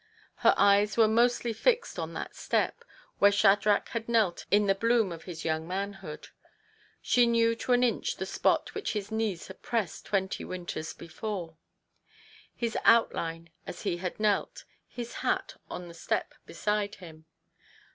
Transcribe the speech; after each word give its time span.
Her 0.37 0.55
eyes 0.57 0.97
were 0.97 1.07
mostly 1.07 1.53
fixed 1.53 1.99
on 1.99 2.13
that 2.13 2.35
step, 2.35 2.83
where 3.19 3.31
Shadrach 3.31 3.89
had 3.89 4.09
knelt 4.09 4.47
in 4.49 4.65
the 4.65 4.73
bloom 4.73 5.11
of 5.11 5.25
his 5.25 5.45
young 5.45 5.67
manhood: 5.67 6.29
she 7.03 7.27
knew 7.27 7.53
to 7.57 7.73
an 7.73 7.83
inch 7.83 8.15
the 8.15 8.25
spot 8.25 8.73
which 8.73 8.93
his 8.93 9.11
knees 9.11 9.47
had 9.47 9.61
pressed 9.61 10.07
twenty 10.07 10.43
winters 10.43 10.95
before; 10.95 11.55
his 12.55 12.75
outline 12.83 13.51
as 13.67 13.83
he 13.83 13.97
had 13.97 14.19
knelt, 14.19 14.63
his 14.87 15.13
hat 15.21 15.57
on 15.69 15.87
the 15.87 15.93
step 15.93 16.33
beside 16.47 16.95
him. 16.95 17.25